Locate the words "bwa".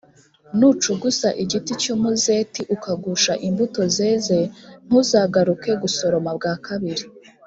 6.37-6.53